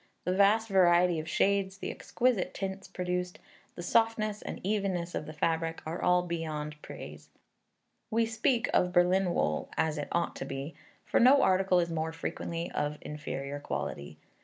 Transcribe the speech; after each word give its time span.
The 0.23 0.33
vast 0.35 0.67
variety 0.67 1.19
of 1.19 1.29
shades, 1.29 1.77
the 1.77 1.91
exquisite 1.91 2.55
tints 2.55 2.87
produced, 2.87 3.37
the 3.75 3.83
softness 3.83 4.41
and 4.41 4.59
evenness 4.63 5.13
of 5.13 5.27
the 5.27 5.31
fabric, 5.31 5.79
are 5.85 6.23
beyond 6.23 6.73
all 6.73 6.79
praise. 6.81 7.29
We 8.09 8.25
speak 8.25 8.67
of 8.73 8.91
Berlin 8.91 9.31
wool 9.35 9.69
as 9.77 9.99
it 9.99 10.07
ought 10.11 10.35
to 10.37 10.45
be; 10.45 10.73
for 11.05 11.19
no 11.19 11.43
article 11.43 11.79
is 11.79 11.91
more 11.91 12.13
frequently 12.13 12.71
of 12.71 12.97
inferior 13.01 13.59
quality. 13.59 14.17